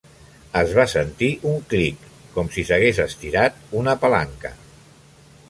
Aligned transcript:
Es 0.61 0.71
va 0.77 0.85
sentir 0.93 1.29
un 1.49 1.59
clic 1.73 2.07
com 2.39 2.49
si 2.57 2.65
s'hagués 2.71 3.03
estirat 3.05 3.61
una 3.83 3.95
palanca. 4.07 4.55